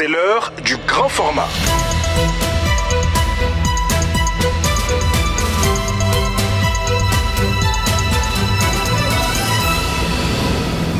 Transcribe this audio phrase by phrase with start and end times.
[0.00, 1.46] C'est l'heure du grand format.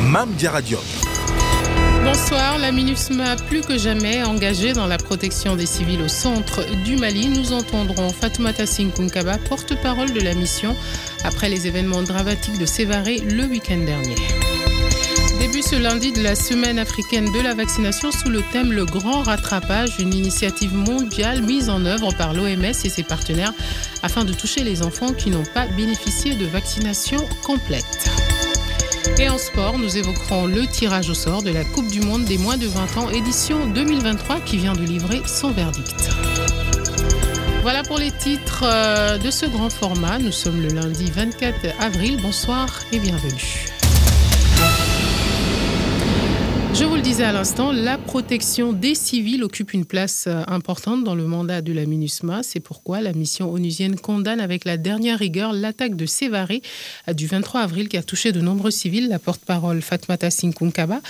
[0.03, 0.77] Mam Radio.
[2.03, 6.95] Bonsoir, la MINUSMA plus que jamais engagée dans la protection des civils au centre du
[6.95, 7.27] Mali.
[7.29, 10.75] Nous entendrons Fatoumata Sinkunkaba, porte-parole de la mission,
[11.23, 14.60] après les événements dramatiques de Sévaré le week-end dernier.
[15.51, 19.23] Début ce lundi de la semaine africaine de la vaccination sous le thème Le Grand
[19.23, 23.51] Rattrapage, une initiative mondiale mise en œuvre par l'OMS et ses partenaires
[24.01, 28.09] afin de toucher les enfants qui n'ont pas bénéficié de vaccination complète.
[29.19, 32.37] Et en sport, nous évoquerons le tirage au sort de la Coupe du Monde des
[32.37, 36.11] moins de 20 ans, édition 2023, qui vient de livrer son verdict.
[37.61, 40.17] Voilà pour les titres euh, de ce grand format.
[40.17, 42.21] Nous sommes le lundi 24 avril.
[42.21, 43.70] Bonsoir et bienvenue.
[46.81, 51.03] Je vous le disais à l'instant, la protection des civils occupe une place euh, importante
[51.03, 52.41] dans le mandat de la MINUSMA.
[52.41, 56.63] C'est pourquoi la mission onusienne condamne avec la dernière rigueur l'attaque de Sévaré
[57.07, 59.09] euh, du 23 avril qui a touché de nombreux civils.
[59.09, 61.01] La porte-parole Fatmata Sinkunkaba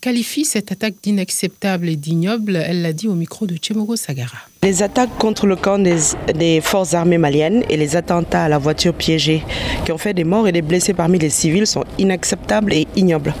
[0.00, 2.56] qualifie cette attaque d'inacceptable et d'ignoble.
[2.56, 4.38] Elle l'a dit au micro de Chemogo Sagara.
[4.64, 8.92] Les attaques contre le camp des, forces armées maliennes et les attentats à la voiture
[8.92, 9.44] piégée
[9.84, 13.34] qui ont fait des morts et des blessés parmi les civils sont inacceptables et ignobles.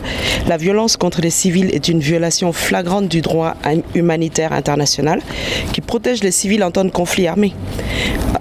[0.46, 3.54] La violence contre les civils est une violation flagrante du droit
[3.94, 5.20] humanitaire international
[5.72, 7.54] qui protège les civils en temps de conflit armé.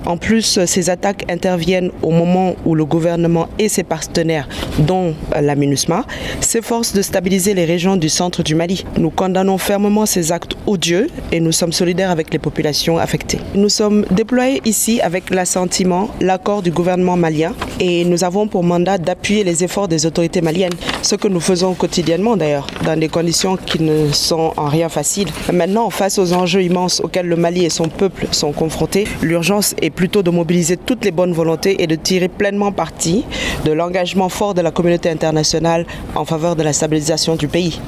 [0.05, 4.47] En plus, ces attaques interviennent au moment où le gouvernement et ses partenaires,
[4.79, 6.05] dont la MINUSMA,
[6.39, 8.85] s'efforcent de stabiliser les régions du centre du Mali.
[8.97, 13.39] Nous condamnons fermement ces actes odieux et nous sommes solidaires avec les populations affectées.
[13.53, 18.97] Nous sommes déployés ici avec l'assentiment, l'accord du gouvernement malien et nous avons pour mandat
[18.97, 23.57] d'appuyer les efforts des autorités maliennes, ce que nous faisons quotidiennement d'ailleurs, dans des conditions
[23.57, 25.29] qui ne sont en rien faciles.
[25.51, 29.89] Maintenant, face aux enjeux immenses auxquels le Mali et son peuple sont confrontés, l'urgence est
[29.89, 33.25] plutôt de mobiliser toutes les bonnes volontés et de tirer pleinement parti
[33.65, 37.79] de l'engagement fort de la communauté internationale en faveur de la stabilisation du pays.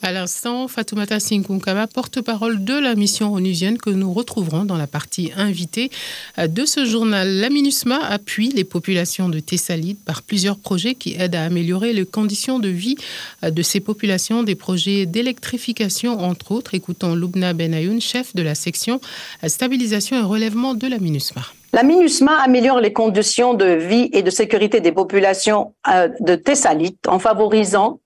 [0.00, 5.32] À l'instant, Fatoumata Sinkunkama, porte-parole de la mission onusienne que nous retrouverons dans la partie
[5.36, 5.90] invitée
[6.38, 7.28] de ce journal.
[7.28, 12.06] La MINUSMA appuie les populations de Thessalide par plusieurs projets qui aident à améliorer les
[12.06, 12.96] conditions de vie
[13.42, 16.74] de ces populations, des projets d'électrification entre autres.
[16.74, 19.00] Écoutons Lubna Benayoun, chef de la section
[19.46, 21.42] stabilisation et relèvement de la MINUSMA.
[21.72, 27.06] La MINUSMA améliore les conditions de vie et de sécurité des populations euh, de Thessalite
[27.06, 28.00] en favorisant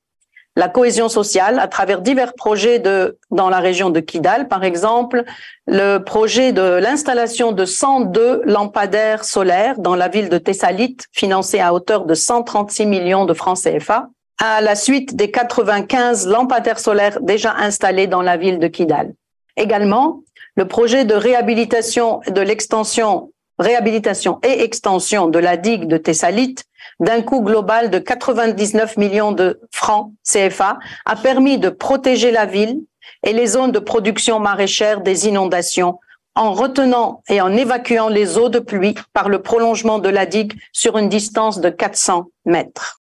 [0.56, 5.25] la cohésion sociale à travers divers projets de, dans la région de Kidal, par exemple,
[5.66, 11.72] le projet de l'installation de 102 lampadaires solaires dans la ville de Thessalite, financé à
[11.72, 14.09] hauteur de 136 millions de francs CFA,
[14.45, 19.15] à la suite des 95 lampadaires solaires déjà installés dans la ville de Kidal.
[19.57, 20.25] Également,
[20.57, 23.31] le projet de réhabilitation de l'extension
[23.61, 26.65] réhabilitation et extension de la digue de Thessalite
[26.99, 32.81] d'un coût global de 99 millions de francs CFA a permis de protéger la ville
[33.25, 36.01] et les zones de production maraîchère des inondations
[36.35, 40.55] en retenant et en évacuant les eaux de pluie par le prolongement de la digue
[40.73, 43.02] sur une distance de 400 mètres.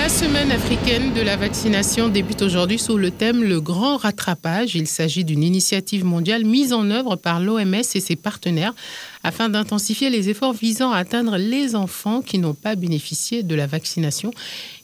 [0.00, 4.74] La semaine africaine de la vaccination débute aujourd'hui sous le thème Le grand rattrapage.
[4.74, 8.72] Il s'agit d'une initiative mondiale mise en œuvre par l'OMS et ses partenaires
[9.22, 13.66] afin d'intensifier les efforts visant à atteindre les enfants qui n'ont pas bénéficié de la
[13.66, 14.30] vaccination.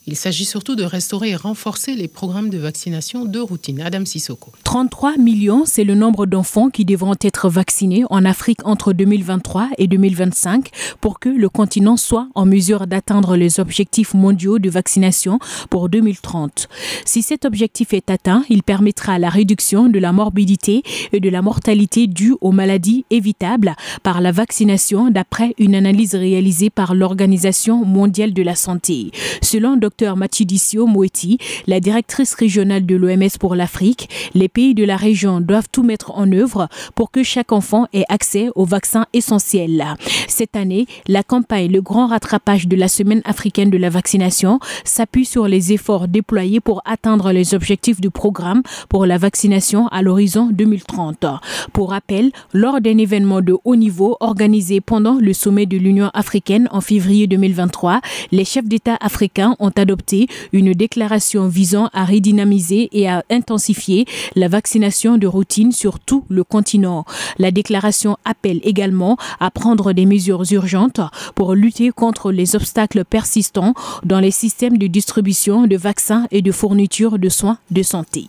[0.09, 3.81] Il s'agit surtout de restaurer et renforcer les programmes de vaccination de routine.
[3.81, 4.53] Adam Sissoko.
[4.63, 9.89] 33 millions, c'est le nombre d'enfants qui devront être vaccinés en Afrique entre 2023 et
[9.89, 15.41] 2025 pour que le continent soit en mesure d'atteindre les objectifs mondiaux de vaccination
[15.71, 16.69] pour 2030.
[17.05, 21.43] Si cet objectif est atteint, il permettra la réduction de la morbidité et de la
[21.43, 23.75] mortalité due aux maladies évitables
[24.05, 29.11] par la vaccination d'après une analyse réalisée par l'Organisation mondiale de la santé.
[29.43, 34.85] Selon Dr docteur Mathidicio Moeti, la directrice régionale de l'OMS pour l'Afrique, les pays de
[34.85, 39.07] la région doivent tout mettre en œuvre pour que chaque enfant ait accès aux vaccins
[39.15, 39.87] essentiels.
[40.29, 45.25] Cette année, la campagne Le Grand Rattrapage de la Semaine africaine de la vaccination s'appuie
[45.25, 50.51] sur les efforts déployés pour atteindre les objectifs du programme pour la vaccination à l'horizon
[50.53, 51.25] 2030.
[51.73, 56.69] Pour rappel, lors d'un événement de haut niveau organisé pendant le sommet de l'Union africaine
[56.71, 62.89] en février 2023, les chefs d'État africains ont adopté d'adopter une déclaration visant à redynamiser
[62.93, 64.05] et à intensifier
[64.35, 67.05] la vaccination de routine sur tout le continent.
[67.39, 71.01] La déclaration appelle également à prendre des mesures urgentes
[71.35, 73.75] pour lutter contre les obstacles persistants
[74.05, 78.27] dans les systèmes de distribution de vaccins et de fourniture de soins de santé.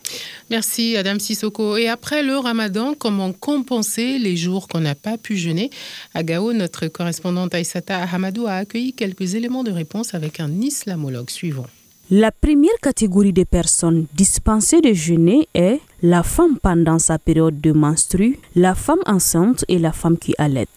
[0.50, 1.78] Merci Adam Sissoko.
[1.78, 5.70] Et après le ramadan, comment compenser les jours qu'on n'a pas pu jeûner?
[6.14, 11.30] À Gao, notre correspondante Aïsata Ahamadou a accueilli quelques éléments de réponse avec un islamologue
[11.48, 11.66] suivant.
[12.10, 17.74] La première catégorie de personnes dispensées de jeûner est la femme pendant sa période de
[17.74, 20.68] menstru, la femme enceinte et la femme qui allait.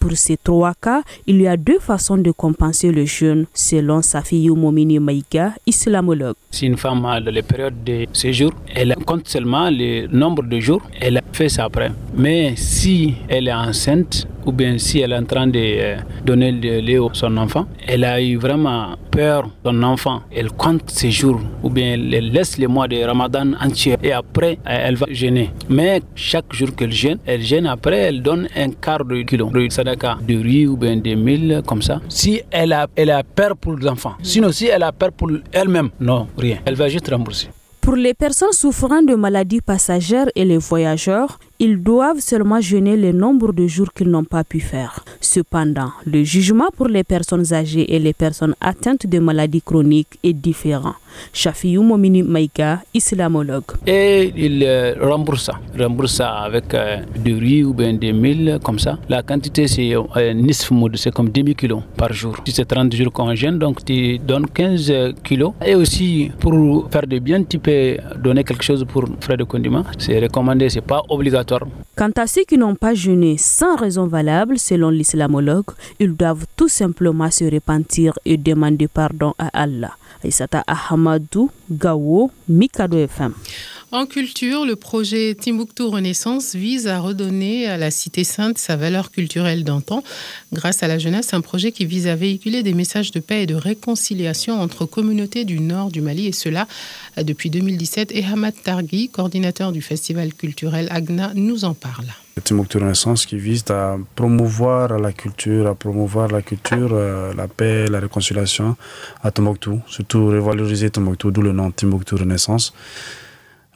[0.00, 4.48] Pour ces trois cas, il y a deux façons de compenser le jeûne, selon Safi
[4.48, 6.36] Momini Maïga, islamologue.
[6.50, 10.82] Si une femme a les périodes de séjour, elle compte seulement le nombre de jours,
[11.00, 11.92] elle fait ça après.
[12.16, 16.52] Mais si elle est enceinte, ou bien si elle est en train de euh, donner
[16.52, 21.10] le lait à son enfant, elle a eu vraiment peur son enfant, elle compte ses
[21.10, 25.06] jours, ou bien elle laisse le mois de Ramadan entier et après euh, elle va
[25.10, 25.50] gêner.
[25.68, 29.68] Mais chaque jour qu'elle gêne, elle gêne après, elle donne un quart de kilo de
[29.68, 32.00] sadaka, de riz ou bien de mille comme ça.
[32.08, 35.90] Si elle a, elle a peur pour l'enfant, sinon si elle a peur pour elle-même,
[36.00, 36.58] non, rien.
[36.64, 37.48] Elle va juste rembourser.
[37.90, 43.10] Pour les personnes souffrant de maladies passagères et les voyageurs, ils doivent seulement jeûner le
[43.10, 45.04] nombre de jours qu'ils n'ont pas pu faire.
[45.20, 50.32] Cependant, le jugement pour les personnes âgées et les personnes atteintes de maladies chroniques est
[50.32, 50.94] différent.
[51.32, 53.64] Shafiou Momini Maïka, islamologue.
[53.86, 55.54] Et il euh, rembourse ça.
[55.78, 58.98] Rembourse ça avec euh, du riz ou bien des mille, comme ça.
[59.08, 60.02] La quantité, c'est euh,
[60.94, 62.36] c'est comme 10 kilos par jour.
[62.46, 64.92] Si c'est 30 jours qu'on gêne, donc tu donnes 15
[65.22, 65.52] kilos.
[65.64, 69.84] Et aussi, pour faire de bien, tu peux donner quelque chose pour frais de condiment.
[69.98, 71.66] C'est recommandé, c'est pas obligatoire
[71.96, 76.68] Quant à ceux qui n'ont pas jeûné sans raison valable, selon l'islamologue, ils doivent tout
[76.68, 79.92] simplement se repentir et demander pardon à Allah.
[80.22, 83.32] Aïsata Ahamadou, Gawo, Mikado FM.
[83.92, 89.10] En culture, le projet Timbuktu Renaissance vise à redonner à la Cité Sainte sa valeur
[89.10, 90.04] culturelle d'antan
[90.52, 93.46] grâce à la jeunesse, un projet qui vise à véhiculer des messages de paix et
[93.46, 96.68] de réconciliation entre communautés du nord du Mali et cela
[97.20, 98.12] depuis 2017.
[98.12, 102.06] Et Hamad Targui, coordinateur du festival culturel Agna, nous en parle.
[102.44, 107.88] Timbuktu Renaissance qui vise à promouvoir la culture, à promouvoir la culture, euh, la paix,
[107.88, 108.76] la réconciliation
[109.20, 112.72] à Timbuktu, surtout revaloriser Timbuktu, d'où le nom Timbuktu Renaissance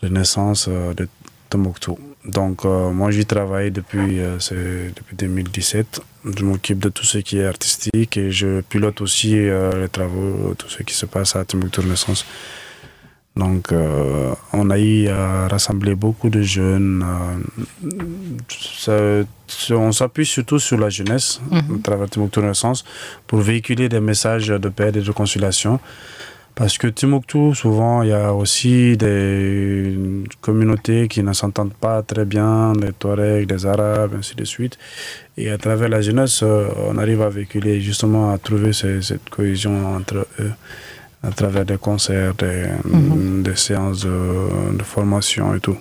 [0.09, 1.09] naissance euh, de
[1.51, 1.99] Tombouctou.
[2.25, 4.39] Donc euh, moi j'y travaille depuis, euh,
[4.97, 6.01] depuis 2017.
[6.37, 10.71] Je m'occupe de tout ce qui est artistique et je pilote aussi les travaux, tout
[10.71, 12.25] ce qui se passe à Timbuktu Renaissance.
[13.37, 13.75] Donc,
[14.55, 17.05] on a eu à rassembler beaucoup de jeunes.
[19.71, 22.87] on s'appuie surtout sur la jeunesse, à travers Timbuktu Renaissance,
[23.27, 25.79] pour véhiculer des messages de paix et de réconciliation.
[26.55, 29.97] Parce que Timbuktu, souvent, il y a aussi des
[30.41, 34.79] communautés qui ne s'entendent pas très bien, des Touaregs, des Arabes, ainsi de suite.
[35.37, 39.97] Et à travers la jeunesse, euh, on arrive à véhiculer, justement, à trouver cette cohésion
[39.97, 40.53] entre eux,
[41.25, 43.45] à travers des concerts, des, mhm.
[43.57, 45.77] séances de, de formation et tout.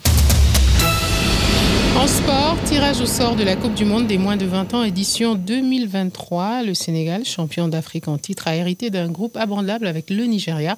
[1.95, 4.83] En sport, tirage au sort de la Coupe du Monde des moins de 20 ans,
[4.83, 6.63] édition 2023.
[6.63, 10.75] Le Sénégal, champion d'Afrique en titre, a hérité d'un groupe abordable avec le Nigeria,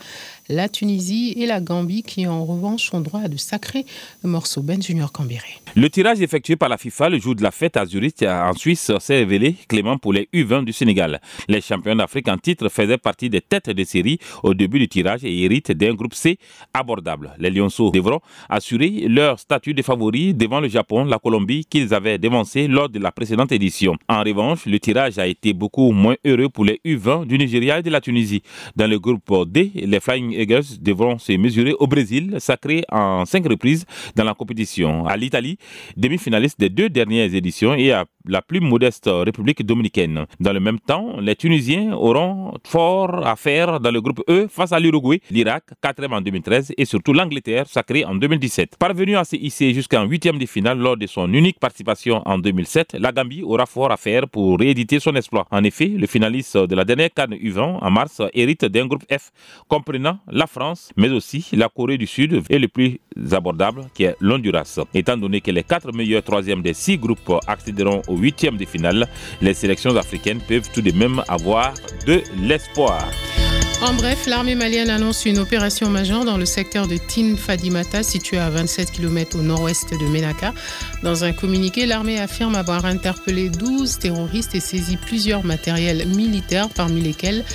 [0.49, 3.85] la Tunisie et la Gambie qui en revanche ont droit à de sacrés
[4.23, 4.61] morceaux.
[4.61, 5.59] Ben Junior Cambéré.
[5.75, 8.91] Le tirage effectué par la FIFA le jour de la fête à Zurich en Suisse
[8.99, 11.19] s'est révélé clément pour les U20 du Sénégal.
[11.47, 15.23] Les champions d'Afrique en titre faisaient partie des têtes de série au début du tirage
[15.23, 16.37] et héritent d'un groupe C
[16.73, 17.33] abordable.
[17.39, 18.19] Les Lionceaux devront
[18.49, 22.99] assurer leur statut de favoris devant le Japon, la Colombie qu'ils avaient dévancé lors de
[22.99, 23.97] la précédente édition.
[24.07, 27.83] En revanche, le tirage a été beaucoup moins heureux pour les U20 du Nigeria et
[27.83, 28.43] de la Tunisie.
[28.75, 33.47] Dans le groupe D, les Flying Eagles devront se mesurer au Brésil, sacré en cinq
[33.47, 35.05] reprises dans la compétition.
[35.05, 35.57] À l'Italie,
[35.97, 40.25] demi-finaliste des deux dernières éditions et à la plus modeste République dominicaine.
[40.39, 44.71] Dans le même temps, les Tunisiens auront fort à faire dans le groupe E face
[44.71, 48.77] à l'Uruguay, l'Irak, 4e en 2013 et surtout l'Angleterre, sacrée en 2017.
[48.77, 52.95] Parvenu à se hisser jusqu'en huitième de finale lors de son unique participation en 2007,
[52.99, 55.45] la Gambie aura fort à faire pour rééditer son exploit.
[55.51, 59.31] En effet, le finaliste de la dernière Cannes U20 en mars hérite d'un groupe F
[59.67, 62.99] comprenant la France, mais aussi la Corée du Sud et le plus
[63.31, 64.79] abordable qui est l'Honduras.
[64.93, 69.07] Étant donné que les quatre meilleurs troisièmes des six groupes accéderont au huitième de finale,
[69.41, 71.73] les sélections africaines peuvent tout de même avoir
[72.05, 73.05] de l'espoir.
[73.85, 78.39] En bref, l'armée malienne annonce une opération majeure dans le secteur de Tin Fadimata, situé
[78.39, 80.55] à 27 km au nord-ouest de Menaka.
[81.03, 86.99] Dans un communiqué, l'armée affirme avoir interpellé 12 terroristes et saisi plusieurs matériels militaires, parmi
[86.99, 87.45] lesquels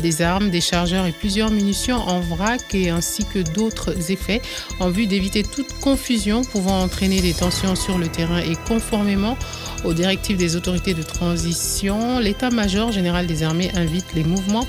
[0.00, 4.40] des armes, des chargeurs et plusieurs munitions en vrac, ainsi que d'autres effets,
[4.80, 9.36] en vue d'éviter toute confusion pouvant entraîner des tensions sur le terrain et conformément
[9.84, 14.66] aux directives des autorités de transition, l'état-major général des armées invite les mouvements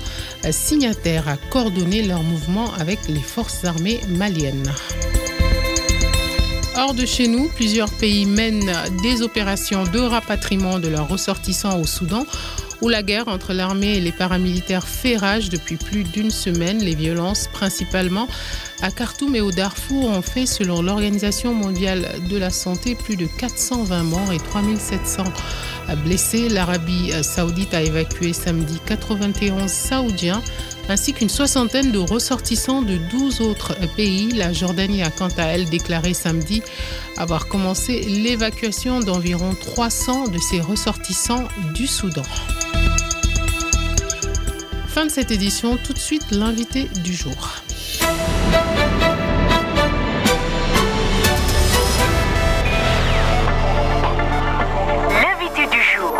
[0.50, 4.72] signataires à coordonner leurs mouvements avec les forces armées maliennes.
[6.76, 8.70] Hors de chez nous, plusieurs pays mènent
[9.02, 12.26] des opérations de rapatriement de leurs ressortissants au Soudan
[12.82, 16.78] où la guerre entre l'armée et les paramilitaires fait rage depuis plus d'une semaine.
[16.78, 18.28] Les violences, principalement
[18.82, 23.26] à Khartoum et au Darfour, ont fait, selon l'Organisation mondiale de la santé, plus de
[23.38, 25.24] 420 morts et 3700
[26.04, 26.48] blessés.
[26.48, 30.42] L'Arabie saoudite a évacué samedi 91 saoudiens
[30.88, 34.30] ainsi qu'une soixantaine de ressortissants de 12 autres pays.
[34.32, 36.62] La Jordanie a quant à elle déclaré samedi
[37.16, 42.22] avoir commencé l'évacuation d'environ 300 de ses ressortissants du Soudan.
[44.96, 47.60] Fin de cette édition, tout de suite l'invité du jour.
[55.10, 56.14] L'invité du jour.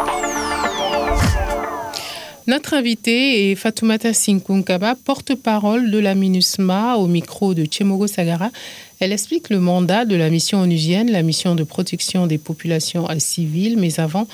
[2.46, 8.50] Notre invité est Fatoumata Sinkunkaba, porte-parole de la MINUSMA au micro de Chemogo Sagara.
[8.98, 13.76] Elle explique le mandat de la mission onusienne, la mission de protection des populations civiles,
[13.76, 14.26] mais avant,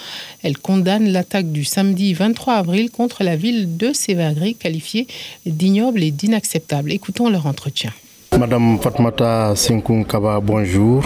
[0.42, 5.08] elle condamne l'attaque du samedi 23 avril contre la ville de Sévagri, qualifiée
[5.46, 6.92] d'ignoble et d'inacceptable.
[6.92, 7.92] Écoutons leur entretien.
[8.38, 11.04] Madame Fatmata Sinkun Kaba, bonjour.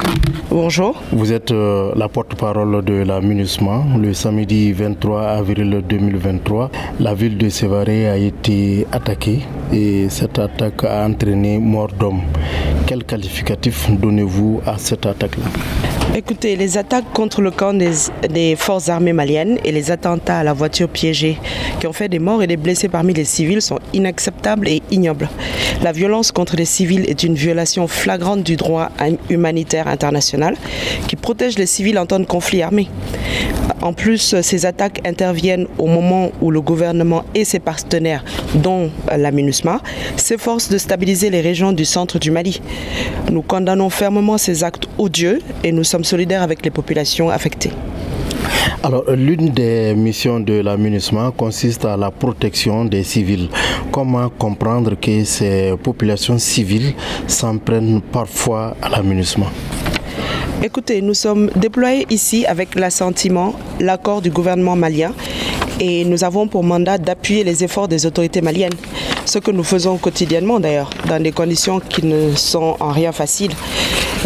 [0.48, 0.94] Bonjour.
[1.12, 3.84] Vous êtes euh, la porte-parole de la MINUSMA.
[4.00, 9.40] Le samedi 23 avril 2023, la ville de Sévaré a été attaquée
[9.72, 12.22] et cette attaque a entraîné mort d'hommes.
[12.86, 16.05] Quel qualificatif donnez-vous à cette attaque-là?
[16.18, 20.54] Écoutez, les attaques contre le camp des, forces armées maliennes et les attentats à la
[20.54, 21.36] voiture piégée
[21.78, 25.28] qui ont fait des morts et des blessés parmi les civils sont inacceptables et ignobles.
[25.82, 28.88] La violence contre les civils est une violation flagrante du droit
[29.28, 30.56] humanitaire international
[31.06, 32.88] qui protège les civils en temps de conflit armé.
[33.82, 39.30] En plus, ces attaques interviennent au moment où le gouvernement et ses partenaires, dont la
[39.30, 39.80] MINUSMA,
[40.16, 42.60] s'efforcent de stabiliser les régions du centre du Mali.
[43.30, 47.70] Nous condamnons fermement ces actes odieux et nous sommes solidaires avec les populations affectées.
[48.82, 53.48] Alors, l'une des missions de la MINUSMA consiste à la protection des civils.
[53.90, 56.94] Comment comprendre que ces populations civiles
[57.26, 59.46] s'en prennent parfois à la MINUSMA?
[60.62, 65.12] Écoutez, nous sommes déployés ici avec l'assentiment, l'accord du gouvernement malien
[65.80, 68.72] et nous avons pour mandat d'appuyer les efforts des autorités maliennes,
[69.26, 73.52] ce que nous faisons quotidiennement d'ailleurs, dans des conditions qui ne sont en rien faciles.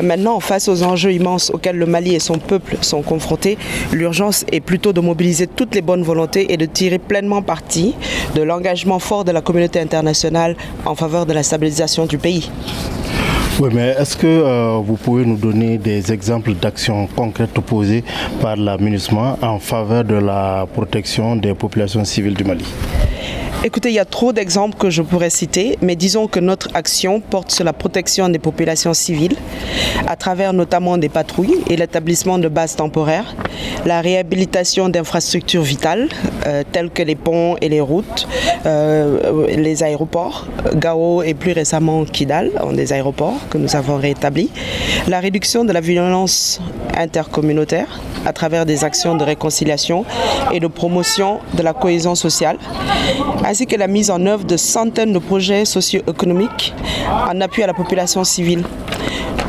[0.03, 3.59] Maintenant, face aux enjeux immenses auxquels le Mali et son peuple sont confrontés,
[3.93, 7.95] l'urgence est plutôt de mobiliser toutes les bonnes volontés et de tirer pleinement parti
[8.37, 10.57] de l'engagement fort de la communauté internationale
[10.87, 12.49] en faveur de la stabilisation du pays.
[13.61, 18.03] Oui, mais est-ce que euh, vous pouvez nous donner des exemples d'actions concrètes posées
[18.41, 22.65] par la MINUSMA en faveur de la protection des populations civiles du Mali?
[23.63, 27.21] Écoutez, il y a trop d'exemples que je pourrais citer, mais disons que notre action
[27.21, 29.37] porte sur la protection des populations civiles,
[30.07, 33.37] à travers notamment des patrouilles et l'établissement de bases temporaires,
[33.85, 36.09] la réhabilitation d'infrastructures vitales,
[36.47, 38.27] euh, telles que les ponts et les routes,
[38.65, 44.49] euh, les aéroports, Gao et plus récemment Kidal, ont des aéroports que nous avons rétablis,
[45.07, 46.63] la réduction de la violence
[46.97, 50.07] intercommunautaire à travers des actions de réconciliation
[50.51, 52.57] et de promotion de la cohésion sociale,
[53.51, 56.73] ainsi que la mise en œuvre de centaines de projets socio-économiques
[57.29, 58.63] en appui à la population civile.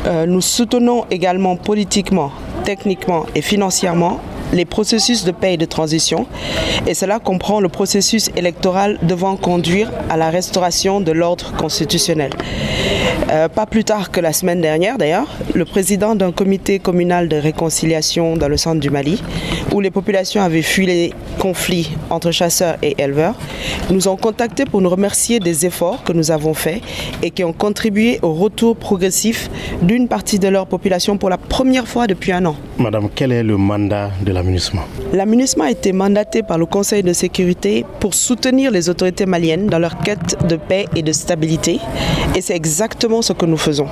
[0.06, 2.32] Euh, nous soutenons également politiquement,
[2.64, 4.18] techniquement et financièrement
[4.52, 6.26] les processus de paix et de transition,
[6.86, 12.30] et cela comprend le processus électoral devant conduire à la restauration de l'ordre constitutionnel.
[13.30, 17.36] Euh, pas plus tard que la semaine dernière, d'ailleurs, le président d'un comité communal de
[17.36, 19.22] réconciliation dans le centre du Mali,
[19.72, 23.34] où les populations avaient fui les conflits entre chasseurs et éleveurs,
[23.90, 26.82] nous ont contactés pour nous remercier des efforts que nous avons faits
[27.22, 31.88] et qui ont contribué au retour progressif d'une partie de leur population pour la première
[31.88, 32.56] fois depuis un an.
[32.78, 34.82] Madame, quel est le mandat de la MINUSMA
[35.12, 39.66] La MINUSMA a été mandatée par le Conseil de sécurité pour soutenir les autorités maliennes
[39.66, 41.78] dans leur quête de paix et de stabilité.
[42.34, 43.88] Et c'est exactement ce que nous faisons.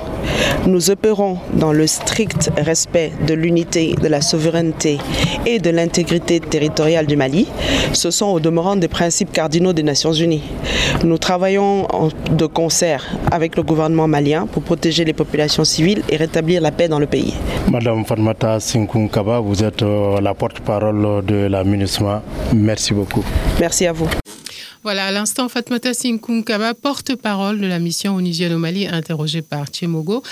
[0.67, 4.97] Nous opérons dans le strict respect de l'unité, de la souveraineté
[5.45, 7.47] et de l'intégrité territoriale du Mali.
[7.93, 10.43] Ce sont au demeurant des principes cardinaux des Nations Unies.
[11.03, 11.87] Nous travaillons
[12.31, 16.87] de concert avec le gouvernement malien pour protéger les populations civiles et rétablir la paix
[16.87, 17.33] dans le pays.
[17.71, 22.23] Madame Fatmata Sinkoun Kaba, vous êtes euh, la porte-parole de la MINUSMA.
[22.55, 23.23] Merci beaucoup.
[23.59, 24.09] Merci à vous.
[24.81, 30.23] Voilà, à l'instant, Fatmata Sinkunkaba, porte-parole de la mission onusienne au Mali, interrogée par Tchemogo.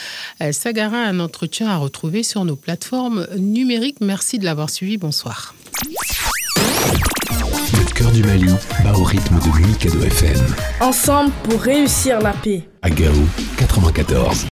[0.51, 4.01] Sagara, un entretien à retrouver sur nos plateformes numériques.
[4.01, 4.97] Merci de l'avoir suivi.
[4.97, 5.53] Bonsoir.
[7.77, 8.51] Le cœur du Mali
[8.83, 10.43] bat au rythme de Mikado FM.
[10.81, 12.63] Ensemble pour réussir la paix.
[12.81, 13.13] À Gao,
[13.59, 14.47] 94.